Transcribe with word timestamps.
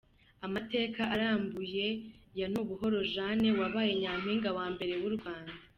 Amateka 0.45 1.01
arambuye 1.13 1.85
ya 2.39 2.47
Nubuhoro 2.51 2.97
Jeanne 3.13 3.49
wabaye 3.59 3.91
Nyampinga 4.01 4.49
wa 4.57 4.65
mbere 4.73 4.93
w’u 5.03 5.13
Rwanda. 5.17 5.55